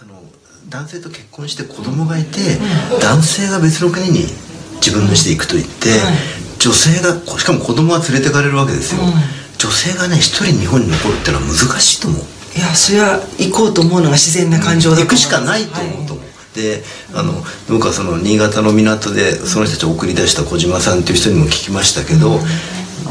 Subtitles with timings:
[0.00, 0.14] あの
[0.68, 2.38] 男性と結婚して子供がいて、
[3.02, 4.26] 男性が別の国に
[4.78, 5.90] 自分のして行くと言って、
[6.60, 9.02] 女性がしかも子供は連れてかれるわけですよ、
[9.58, 12.20] 女性がね一人日本に残るっていうのは難しいと思う。
[12.20, 17.32] いやそれは行こうと思うのが自然な感情だ行くしかないと思うと思う、であの
[17.68, 22.38] 僕はその新潟の港でその人たちを送り出した小島さんっていう人にも聞きましたけど、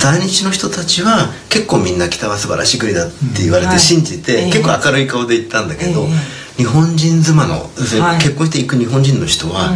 [0.00, 6.08] 在日の人たちは結構みんな北は素晴らしい国だって言われて信じて、結構明るい顔で言ったんだけど、
[6.56, 9.72] 日本人妻の、結婚していく日本人の人は、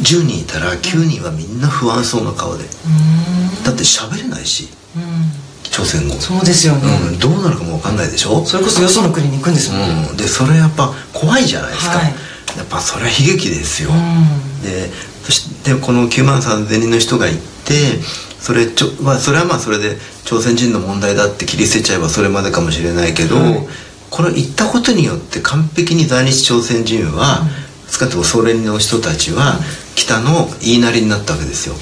[0.00, 2.64] 10人いたら9人はみんな不安そうな顔で、
[3.64, 4.68] だって喋れないし、
[5.70, 6.14] 朝鮮語。
[6.16, 8.44] そうですよね、うん、どうなるかも分かんないでしょ？
[8.44, 9.80] それこそよその国に行くんですもん。
[9.80, 12.14] ね、うん、でそれやっぱ怖いじゃないですか、はい、
[12.56, 13.90] やっぱそれは悲劇ですよ、
[14.64, 14.90] で
[15.22, 18.00] そしてこの9万3000人の人が行って
[18.40, 23.66] それちょ、まあ、それはまあそれで朝鮮人の問題だって切り捨てちゃえばそれまでかもしれないけど、はい、
[24.10, 27.46] これ行ったことによって完璧に在日朝鮮人は、
[27.88, 29.58] 少なくともソ連の人たちは
[29.94, 31.74] 北の言いなりになったわけですよ。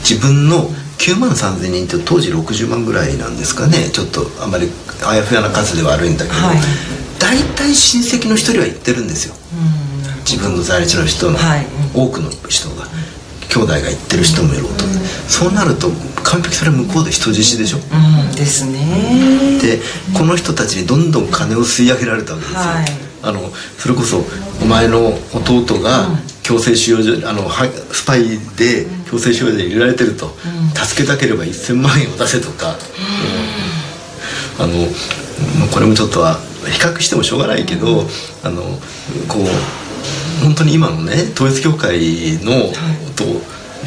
[0.00, 3.90] 自分の9万3000人って当時60万ぐらいなんですかね。
[3.90, 4.70] ちょっとあんまり
[5.06, 6.58] あやふやな数では悪いんだけど、はい、
[7.18, 9.34] 大体親戚の一人は行ってるんですよ、
[10.24, 12.86] 自分の在日の人の、はい、多くの人が
[13.48, 14.76] 兄弟が行ってる人もいると、うん、
[15.28, 15.88] そうなると
[16.22, 19.58] 完璧それは向こうで人質でしょ、うん、ですね。
[19.60, 19.80] で
[20.16, 22.86] この人たちにどんどん金を吸い上げられたわけですよ、はい、
[23.22, 24.24] あのそれこそ
[24.62, 26.08] お前の弟が
[26.42, 27.48] 強制収容所あの
[27.92, 30.32] スパイで強制収容所で入れられてると、うん、
[30.74, 32.76] 助けたければ1000万円を出せとか、
[34.58, 34.72] あの
[35.72, 38.04] これもちょっとは比較してもしょうがないけど、
[38.42, 38.62] あの
[39.28, 39.87] こう
[40.42, 42.72] 本当に今のね統一教会の、はい、
[43.14, 43.24] と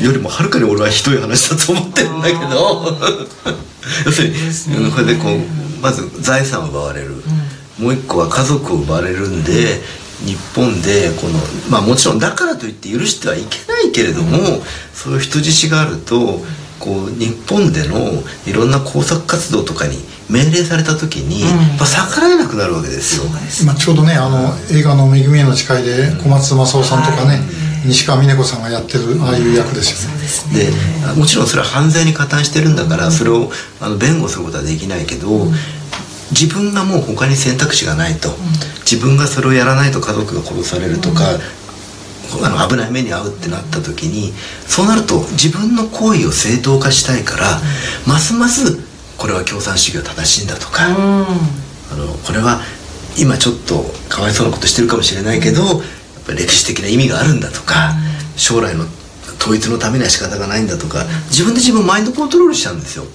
[0.01, 2.97] よりもはるかに俺はひどい話だと思ってるんだけど。
[4.05, 7.15] 要するに、これでこうまず財産を奪われる、
[7.79, 9.81] うん、もう一個は家族を奪われるんで、
[10.25, 14.61] 日本でこのまあもちろんだからといって許してはいけないけれども、うん、
[14.93, 16.39] そういう人質があると
[16.79, 17.97] こう日本での
[18.45, 19.97] いろんな工作活動とかに
[20.31, 23.25] 命令された時に、やっぱ逆らえなくなるわけですよ、
[23.65, 27.41] まあ、ちょうどねあの映画の「めぐみへの誓い」で小松政夫さんとかね、
[27.85, 30.09] 西川峰子さんがやってるああいう役ですよ
[30.53, 30.71] ね。
[31.13, 35.51] でもちろんそれは犯罪に加担してるんだから、それをあの弁護することはできないけど、
[36.31, 38.29] 自分がもう他に選択肢がないと、
[38.89, 41.23] 自分がそれをやらないと家族が殺されるとか、
[42.43, 44.33] あの危ない目に遭うってなった時に
[44.65, 47.59] そうなると自分の行為を正当化したいから、
[48.05, 48.90] ますます
[49.21, 52.59] これは共産主義は正しいんだとか、あのこれは
[53.15, 55.79] 今ちょっとかわいそうなことしてるかもしれないけど、やっ
[56.25, 57.93] ぱり歴史的な意味があるんだとか、
[58.35, 58.85] 将来の
[59.39, 63.05] 統一のためには仕方がないんだとか自分で自分マインドコントロールしちゃうんですよ。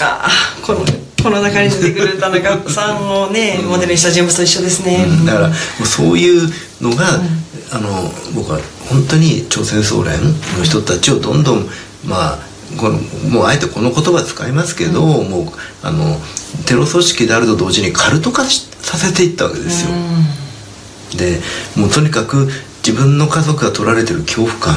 [0.00, 0.84] ああこの
[1.22, 6.48] この中に出てくる田中さんをね、モデルにした人物と一緒ですね、うん、だからもうそういう
[6.80, 7.24] のが、うん、
[7.72, 10.20] あの僕は本当に朝鮮総連
[10.56, 11.66] の人たちをどんどん
[12.04, 12.98] まあこの
[13.30, 15.46] もうあえてこの言葉使いますけど、うん、もう
[15.82, 16.16] あの
[16.66, 19.90] テロ組織であると同時にカルト化させていったわけですよ。
[21.16, 21.40] で
[21.76, 22.48] もうとにかく
[22.86, 24.74] 自分の家族が取られてる恐怖感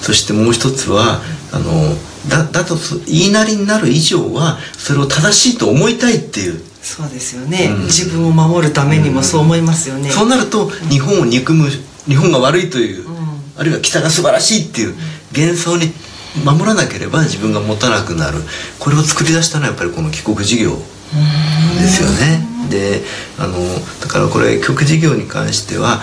[0.00, 1.20] そしてもう一つは
[1.52, 1.94] あの
[2.28, 6.60] だだと言いなりになる以上はそれを正しいと思いたいっていう。
[6.84, 11.70] そうですよね、うん、自分を守るためにもそう思いますよね、うん、そうなると日本を憎む
[12.06, 13.16] 日本が悪いという、うん、
[13.56, 14.94] あるいは北が素晴らしいっていう
[15.34, 15.94] 幻想に
[16.42, 18.38] 守らなければ自分が持たなくなる。
[18.78, 22.46] これを作り出したのはやっぱりこの帰国事業ですよね。
[22.70, 23.02] で
[23.38, 23.58] あの
[24.00, 26.00] だからこれ曲事業に関しては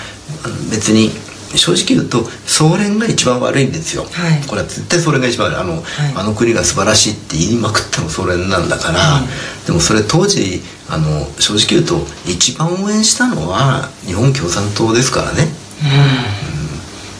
[0.71, 1.09] 別に
[1.55, 5.57] 正直言うと総連が一番悪いんですよ、はい、これは絶対総連が一番悪い。
[5.57, 5.83] あのはい、
[6.15, 15.47] あの国が素晴らしいって言いまくったの総連なんだから、はい、でもそれ当時あの正直言うと一番応援したのは日本共産党ですからね、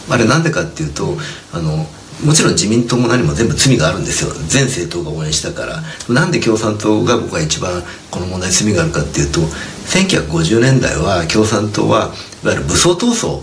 [0.08, 1.16] うん、あれなんでかっていうと
[1.52, 1.86] あの
[2.24, 4.30] もちろん自民党も何も全部罪があるんですよ。
[4.48, 5.82] 全政党が応援したから。
[6.08, 13.42] なんで共産党が僕は一番この問題罪があるかっていうと1950年代は共産党はいわゆる武装闘争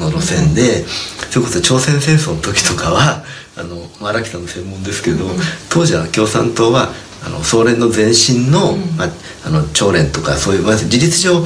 [0.00, 0.84] の路線で、
[1.30, 3.24] それこそ朝鮮戦争の時とかは
[3.56, 5.26] あの荒木さんの専門ですけど、
[5.70, 6.88] 当時は共産党は
[7.24, 9.08] あの総連の前身の,、まあ、
[9.46, 11.44] あの朝連とかそういう、まあ、事実上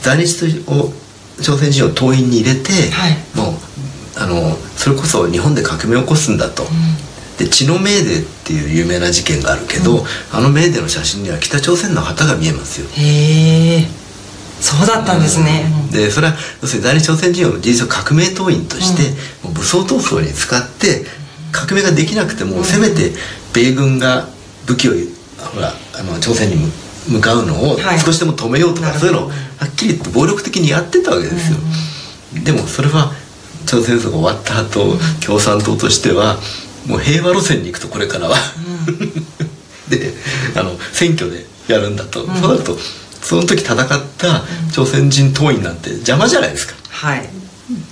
[0.00, 0.92] 在日を
[1.40, 3.54] 朝鮮人を党員に入れて、はい、もう
[4.22, 6.64] あのそれこそ日本で革命を起こすんだと。
[7.38, 12.86] で血のメーデーっていう有名な事件があるけど、うん、あのメーデーの写真には北朝鮮の旗が見えますよ。
[12.92, 14.02] へえ。
[14.60, 19.10] そうだったんですね、でそれは要するに在日朝鮮人を事実上革命党員として、
[19.42, 21.04] もう武装闘争に使って
[21.50, 23.10] 革命ができなくても、せめて
[23.52, 24.28] 米軍が
[24.66, 24.92] 武器を
[25.38, 26.70] ほらあの朝鮮に
[27.08, 27.98] 向かうのをはい。
[27.98, 29.12] 少しでも止めようとか、なるほど。
[29.12, 31.58] そういうのをはっきりと暴力的にやってたわけですよ、
[32.44, 33.12] でもそれは
[33.66, 36.36] 朝鮮戦争が終わった後、共産党としては
[36.86, 38.36] もう平和路線に行くとこれからは、
[39.88, 40.14] で
[40.56, 42.78] あの選挙でやるんだと、そうなると
[43.22, 43.86] その時戦っ
[44.18, 44.42] た
[44.72, 46.74] 朝鮮人党員なんて邪魔じゃないですか。
[46.88, 47.28] はい。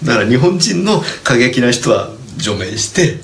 [0.05, 3.21] だから日本人の過激な人は除名して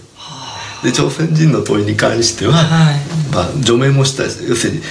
[0.82, 3.00] で朝鮮人の党員に関しては、はい。
[3.32, 4.82] まあ、除名もした要するに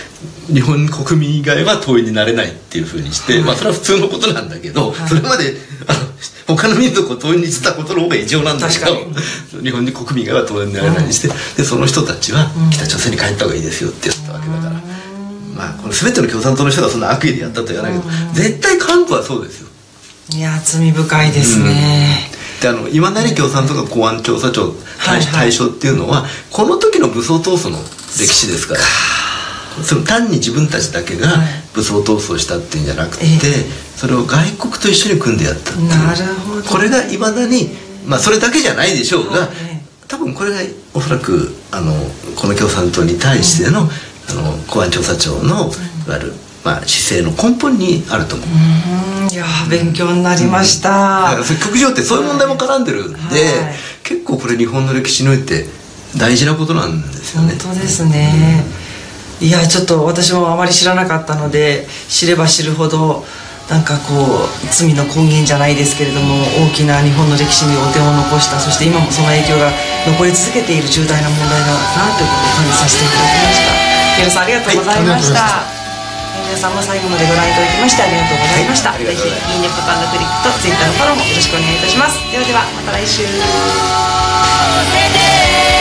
[0.47, 5.55] 日本国民以外は党員になれないっていうふうにして、まあそれは普通のことなんだけど、それまで
[5.87, 6.04] あの
[6.47, 11.27] 他の民族を党員にしてたことの方が異常なんだけど確日本人国民以外は党員になれないにして、
[11.57, 14.71] でその人たちは北朝鮮に帰った方がいいですよって言ったわけだから、
[15.55, 19.69] まあこの全ての共産党の人がそんな悪意でやったとは言わないけど、絶対幹部はそうですよ。
[20.37, 22.29] いや罪深いですね、
[22.61, 24.73] であの今成共産党が公安調査庁
[25.31, 27.77] 対象っていうのはこの時の武装闘争の
[28.17, 28.79] 歴史ですから
[29.83, 31.47] その単に自分たちだけがはい。
[31.73, 33.39] 武装闘争したっていうんじゃなくて、ええ。
[33.97, 35.89] それを外国と一緒に組んでやったっていう。
[35.89, 36.63] なるほど。
[36.63, 37.69] これがいまだに
[38.05, 39.75] まあそれだけじゃないでしょうが、はい
[40.07, 40.57] 多分これが
[40.93, 41.91] おそらくあの
[42.35, 45.71] この共産党に対しての,、あの公安調査庁の
[46.05, 46.33] いわゆる、
[46.63, 48.47] まあ、姿勢の根本にあると思う。
[48.47, 49.33] うん。
[49.33, 53.29] いや勉強になりました、だから積極上ってそういう問題も絡んでるんで、はい。
[54.03, 55.65] 結構これ日本の歴史において
[56.15, 57.57] 大事なことなんですよね。
[57.59, 58.63] 本当ですね、
[59.41, 63.25] いやちょっと私もあまり知らなかったので知れば知るほど
[63.69, 69.73] なんかこう罪の根源じゃないですけれども大きな日本の歴史にお手を残したそして今もその影響が
[70.05, 73.73] 残り続けている重大な問題だなということを感じさせていただきました。
[74.15, 75.67] 皆さんありがとうございました、
[76.45, 82.15] 皆さんも最後までご覧いただきましてありがとうございました、はいぜひいいいねボタンのクリックと Twitter のフォローもよろしくお願いいたします。
[82.31, 83.33] ではではまた来週「せ
[85.11, 85.74] で